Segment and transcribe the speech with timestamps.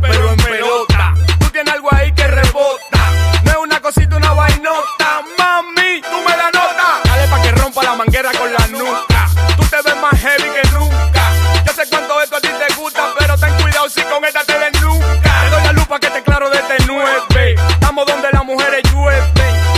[0.00, 1.14] pero en pelota.
[1.38, 2.98] Tú tienes algo ahí que rebota.
[3.44, 5.22] No es una cosita, una vainota.
[5.38, 7.02] Mami, tú me la notas.
[7.04, 9.30] Dale pa' que rompa la manguera con la nuca.
[9.56, 11.22] Tú te ves más heavy que nunca.
[11.64, 14.58] Yo sé cuánto esto a ti te gusta, pero ten cuidado si con esta te
[14.58, 15.40] desnuca.
[15.44, 17.54] Te doy la lupa que te claro desde el 9.
[17.70, 19.32] Estamos donde las mujeres llueven.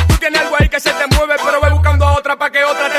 [0.08, 2.64] Tú tienes algo ahí que se te mueve, pero ve buscando a otra pa' que
[2.64, 2.93] otra te